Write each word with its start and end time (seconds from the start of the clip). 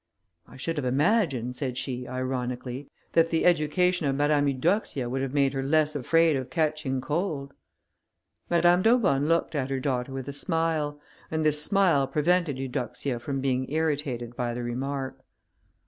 "I 0.47 0.57
should 0.57 0.77
have 0.77 0.85
imagined," 0.87 1.55
said 1.55 1.77
she, 1.77 2.07
ironically, 2.07 2.89
"that 3.13 3.29
the 3.29 3.45
education 3.45 4.07
of 4.07 4.15
Mademoiselle 4.15 4.49
Eudoxia 4.55 5.07
would 5.07 5.21
have 5.21 5.35
made 5.35 5.53
her 5.53 5.61
less 5.61 5.95
afraid 5.95 6.35
of 6.35 6.49
catching 6.49 7.01
cold." 7.01 7.53
Madame 8.49 8.81
d'Aubonne 8.81 9.27
looked 9.27 9.53
at 9.53 9.69
her 9.69 9.79
daughter 9.79 10.11
with 10.11 10.27
a 10.27 10.33
smile, 10.33 10.99
and 11.29 11.45
this 11.45 11.61
smile 11.63 12.07
prevented 12.07 12.57
Eudoxia 12.57 13.19
from 13.19 13.41
being 13.41 13.71
irritated 13.71 14.35
by 14.35 14.55
the 14.55 14.63
remark. 14.63 15.19